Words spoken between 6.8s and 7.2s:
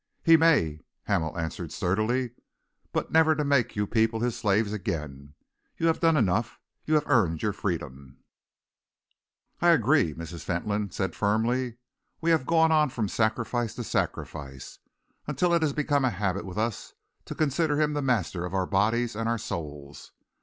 You have